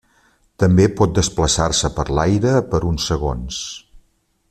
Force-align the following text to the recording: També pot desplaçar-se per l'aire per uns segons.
També 0.63 0.87
pot 1.01 1.13
desplaçar-se 1.19 1.91
per 1.99 2.07
l'aire 2.19 2.57
per 2.73 2.83
uns 2.93 3.11
segons. 3.13 3.65